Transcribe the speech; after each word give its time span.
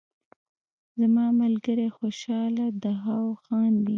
زما 0.99 1.25
ملګری 1.41 1.87
خوشحاله 1.97 2.65
دهاو 2.83 3.27
خاندي 3.43 3.89